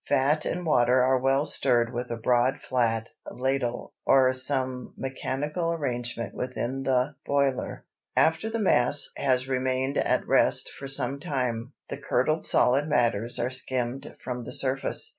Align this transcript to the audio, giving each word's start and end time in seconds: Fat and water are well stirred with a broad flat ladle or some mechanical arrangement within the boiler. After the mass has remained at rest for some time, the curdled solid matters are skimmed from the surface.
Fat 0.07 0.45
and 0.45 0.65
water 0.65 1.03
are 1.03 1.19
well 1.19 1.45
stirred 1.45 1.93
with 1.93 2.09
a 2.09 2.17
broad 2.17 2.59
flat 2.59 3.07
ladle 3.29 3.93
or 4.03 4.33
some 4.33 4.91
mechanical 4.97 5.71
arrangement 5.73 6.33
within 6.33 6.81
the 6.81 7.13
boiler. 7.23 7.85
After 8.15 8.49
the 8.49 8.57
mass 8.57 9.09
has 9.15 9.47
remained 9.47 9.99
at 9.99 10.27
rest 10.27 10.71
for 10.71 10.87
some 10.87 11.19
time, 11.19 11.73
the 11.87 11.97
curdled 11.99 12.45
solid 12.47 12.87
matters 12.89 13.37
are 13.37 13.51
skimmed 13.51 14.15
from 14.19 14.43
the 14.43 14.53
surface. 14.53 15.07